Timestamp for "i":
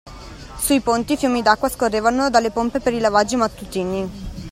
2.91-2.99